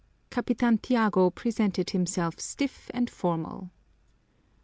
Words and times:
Capitan 0.31 0.79
Tiago 0.79 1.29
presented 1.29 1.91
himself 1.91 2.39
stiff 2.39 2.89
and 2.91 3.07
formal. 3.07 3.69